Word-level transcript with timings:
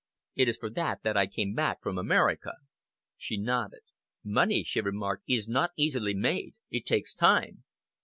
It 0.33 0.49
is 0.49 0.57
for 0.57 0.71
that 0.71 1.03
that 1.03 1.15
I 1.15 1.27
came 1.27 1.53
back 1.53 1.83
from 1.83 1.99
America." 1.99 2.53
She 3.17 3.37
nodded. 3.37 3.83
"Money," 4.25 4.63
she 4.63 4.81
remarked, 4.81 5.21
"is 5.29 5.47
not 5.47 5.73
easily 5.77 6.15
made. 6.15 6.55
It 6.71 6.87
takes 6.87 7.13
time." 7.13 7.63